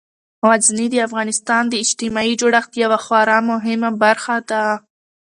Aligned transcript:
غزني 0.47 0.87
د 0.91 0.95
افغانستان 1.07 1.63
د 1.69 1.73
اجتماعي 1.83 2.33
جوړښت 2.41 2.71
یوه 2.83 2.99
خورا 3.05 3.37
مهمه 3.51 3.89
برخه 4.03 4.35
ده. 4.49 4.63